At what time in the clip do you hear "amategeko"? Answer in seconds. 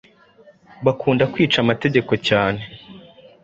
1.63-2.13